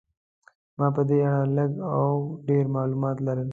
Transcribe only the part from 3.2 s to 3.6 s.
لرل.